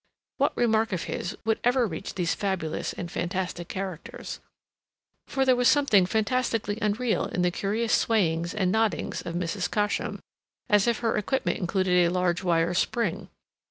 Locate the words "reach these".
1.85-2.33